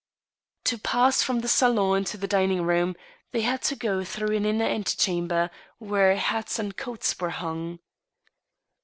To 0.63 0.79
pass 0.79 1.21
from 1.21 1.41
the 1.41 1.47
salon 1.47 1.99
into 1.99 2.17
the 2.17 2.27
dining 2.27 2.63
room, 2.63 2.95
they 3.33 3.41
had 3.41 3.61
to 3.69 3.75
go 3.75 4.03
through 4.03 4.35
an 4.35 4.45
inner 4.47 4.65
antechamber, 4.65 5.51
where 5.77 6.15
hats 6.15 6.57
and 6.57 6.75
coats 6.75 7.19
were 7.19 7.29
hung. 7.29 7.77